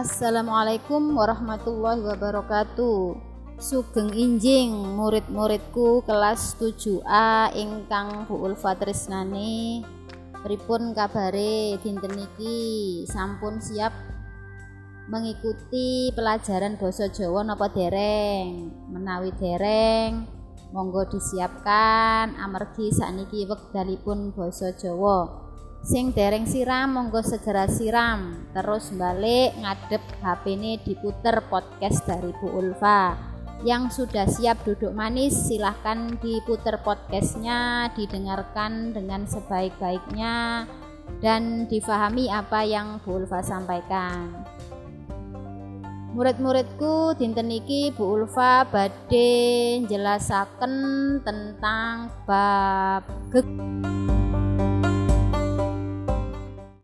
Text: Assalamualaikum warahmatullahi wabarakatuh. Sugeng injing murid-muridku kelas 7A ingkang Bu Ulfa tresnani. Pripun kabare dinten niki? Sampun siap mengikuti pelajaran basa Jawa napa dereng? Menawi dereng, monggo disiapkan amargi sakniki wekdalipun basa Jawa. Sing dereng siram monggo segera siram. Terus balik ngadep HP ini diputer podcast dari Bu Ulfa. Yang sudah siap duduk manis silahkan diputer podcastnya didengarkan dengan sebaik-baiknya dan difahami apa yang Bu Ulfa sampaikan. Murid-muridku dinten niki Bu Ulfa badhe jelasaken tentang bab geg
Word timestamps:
Assalamualaikum 0.00 1.12
warahmatullahi 1.12 2.00
wabarakatuh. 2.00 3.20
Sugeng 3.60 4.08
injing 4.16 4.72
murid-muridku 4.96 6.00
kelas 6.08 6.56
7A 6.56 7.52
ingkang 7.52 8.24
Bu 8.24 8.40
Ulfa 8.48 8.80
tresnani. 8.80 9.84
Pripun 10.40 10.96
kabare 10.96 11.76
dinten 11.84 12.16
niki? 12.16 13.04
Sampun 13.12 13.60
siap 13.60 13.92
mengikuti 15.12 16.08
pelajaran 16.16 16.80
basa 16.80 17.12
Jawa 17.12 17.44
napa 17.44 17.68
dereng? 17.68 18.72
Menawi 18.88 19.36
dereng, 19.36 20.24
monggo 20.72 21.12
disiapkan 21.12 22.40
amargi 22.40 22.88
sakniki 22.88 23.44
wekdalipun 23.44 24.32
basa 24.32 24.72
Jawa. 24.72 25.49
Sing 25.80 26.12
dereng 26.12 26.44
siram 26.44 26.92
monggo 26.92 27.24
segera 27.24 27.64
siram. 27.66 28.48
Terus 28.52 28.92
balik 28.94 29.56
ngadep 29.56 30.02
HP 30.20 30.42
ini 30.56 30.72
diputer 30.80 31.40
podcast 31.48 32.04
dari 32.04 32.32
Bu 32.36 32.52
Ulfa. 32.52 33.16
Yang 33.60 34.04
sudah 34.04 34.24
siap 34.24 34.64
duduk 34.64 34.96
manis 34.96 35.36
silahkan 35.36 36.16
diputer 36.16 36.80
podcastnya 36.80 37.92
didengarkan 37.92 38.96
dengan 38.96 39.28
sebaik-baiknya 39.28 40.64
dan 41.20 41.68
difahami 41.68 42.32
apa 42.32 42.64
yang 42.64 43.00
Bu 43.04 43.20
Ulfa 43.20 43.44
sampaikan. 43.44 44.32
Murid-muridku 46.10 47.14
dinten 47.20 47.52
niki 47.52 47.94
Bu 47.94 48.18
Ulfa 48.18 48.66
badhe 48.66 49.84
jelasaken 49.86 50.74
tentang 51.22 52.10
bab 52.26 53.06
geg 53.30 53.46